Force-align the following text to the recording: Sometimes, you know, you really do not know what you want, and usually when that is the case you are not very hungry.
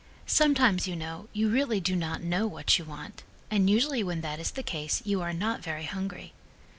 Sometimes, 0.25 0.87
you 0.87 0.95
know, 0.95 1.29
you 1.31 1.47
really 1.51 1.79
do 1.79 1.95
not 1.95 2.23
know 2.23 2.47
what 2.47 2.79
you 2.79 2.85
want, 2.85 3.21
and 3.51 3.69
usually 3.69 4.03
when 4.03 4.21
that 4.21 4.39
is 4.39 4.49
the 4.49 4.63
case 4.63 5.03
you 5.05 5.21
are 5.21 5.31
not 5.31 5.61
very 5.61 5.85
hungry. 5.85 6.33